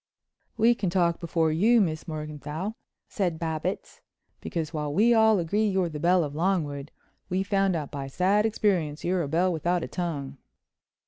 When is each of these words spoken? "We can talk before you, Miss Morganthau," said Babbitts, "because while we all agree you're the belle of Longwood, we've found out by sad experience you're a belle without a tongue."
"We 0.57 0.73
can 0.73 0.89
talk 0.89 1.19
before 1.19 1.51
you, 1.51 1.79
Miss 1.79 2.07
Morganthau," 2.07 2.73
said 3.07 3.37
Babbitts, 3.37 4.01
"because 4.39 4.73
while 4.73 4.91
we 4.91 5.13
all 5.13 5.37
agree 5.37 5.67
you're 5.67 5.89
the 5.89 5.99
belle 5.99 6.23
of 6.23 6.33
Longwood, 6.33 6.89
we've 7.29 7.45
found 7.45 7.75
out 7.75 7.91
by 7.91 8.07
sad 8.07 8.43
experience 8.43 9.03
you're 9.03 9.21
a 9.21 9.27
belle 9.27 9.53
without 9.53 9.83
a 9.83 9.87
tongue." 9.87 10.39